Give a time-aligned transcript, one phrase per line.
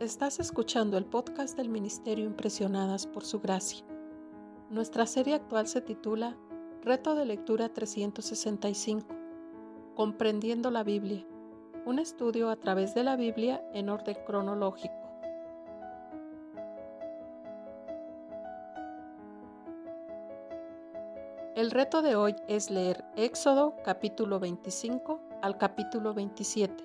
[0.00, 3.84] Estás escuchando el podcast del Ministerio Impresionadas por Su Gracia.
[4.68, 6.36] Nuestra serie actual se titula
[6.82, 9.06] Reto de Lectura 365,
[9.94, 11.24] Comprendiendo la Biblia,
[11.86, 14.94] un estudio a través de la Biblia en orden cronológico.
[21.54, 26.84] El reto de hoy es leer Éxodo capítulo 25 al capítulo 27,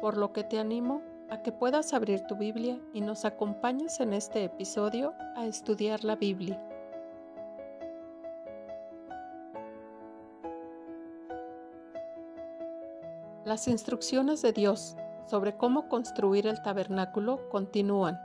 [0.00, 4.12] por lo que te animo a que puedas abrir tu Biblia y nos acompañes en
[4.12, 6.62] este episodio a estudiar la Biblia.
[13.44, 18.18] Las instrucciones de Dios sobre cómo construir el tabernáculo continúan.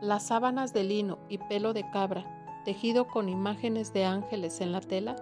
[0.00, 2.24] Las sábanas de lino y pelo de cabra
[2.64, 5.14] tejido con imágenes de ángeles en la tela,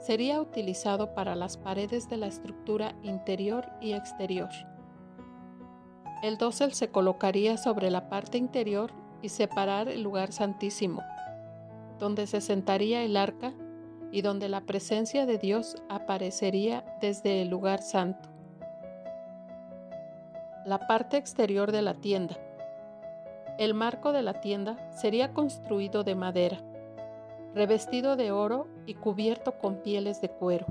[0.00, 4.48] sería utilizado para las paredes de la estructura interior y exterior.
[6.22, 11.02] El dosel se colocaría sobre la parte interior y separar el lugar santísimo,
[11.98, 13.52] donde se sentaría el arca
[14.12, 18.28] y donde la presencia de Dios aparecería desde el lugar santo.
[20.66, 22.36] La parte exterior de la tienda.
[23.58, 26.62] El marco de la tienda sería construido de madera
[27.54, 30.66] revestido de oro y cubierto con pieles de cuero.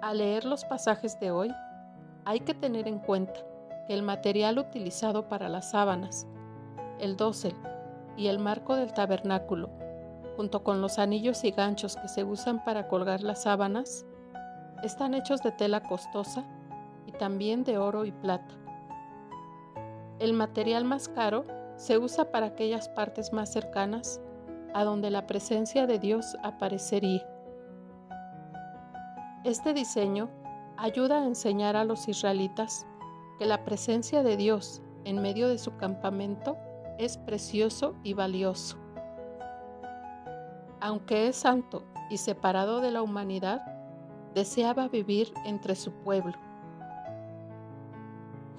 [0.00, 1.50] Al leer los pasajes de hoy,
[2.24, 3.40] hay que tener en cuenta
[3.86, 6.26] que el material utilizado para las sábanas,
[6.98, 7.54] el dosel
[8.16, 9.70] y el marco del tabernáculo,
[10.36, 14.06] junto con los anillos y ganchos que se usan para colgar las sábanas,
[14.82, 16.44] están hechos de tela costosa
[17.06, 18.54] y también de oro y plata.
[20.18, 21.44] El material más caro
[21.76, 24.20] se usa para aquellas partes más cercanas
[24.72, 27.26] a donde la presencia de Dios aparecería.
[29.44, 30.30] Este diseño
[30.76, 32.86] ayuda a enseñar a los israelitas
[33.38, 36.56] que la presencia de Dios en medio de su campamento
[36.98, 38.76] es precioso y valioso.
[40.80, 43.62] Aunque es santo y separado de la humanidad,
[44.34, 46.34] deseaba vivir entre su pueblo.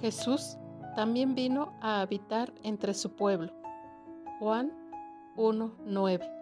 [0.00, 0.58] Jesús
[0.94, 3.52] también vino a habitar entre su pueblo.
[4.38, 4.72] Juan
[5.36, 6.32] 1.9.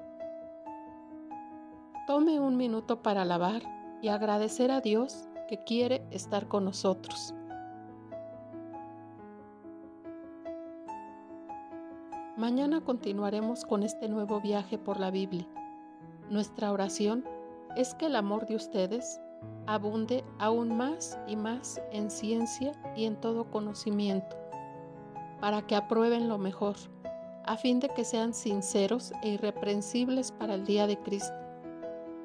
[2.06, 3.62] Tome un minuto para alabar
[4.02, 7.34] y agradecer a Dios que quiere estar con nosotros.
[12.36, 15.46] Mañana continuaremos con este nuevo viaje por la Biblia.
[16.30, 17.24] Nuestra oración
[17.76, 19.20] es que el amor de ustedes
[19.66, 24.36] abunde aún más y más en ciencia y en todo conocimiento
[25.44, 26.76] para que aprueben lo mejor,
[27.44, 31.34] a fin de que sean sinceros e irreprensibles para el día de Cristo,